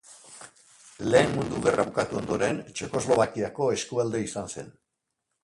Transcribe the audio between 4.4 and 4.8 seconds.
zen.